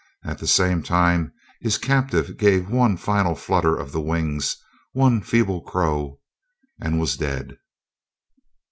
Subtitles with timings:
[0.25, 4.57] At the same time his captive gave one final flutter of the wings,
[4.93, 6.19] one feeble crow,
[6.81, 7.59] and was dead.